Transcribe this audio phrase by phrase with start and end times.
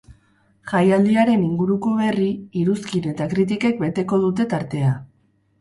[0.71, 2.29] Jaialdiaren inguruko berri,
[2.63, 4.99] iruzkin eta kritikek beteko dute tartea.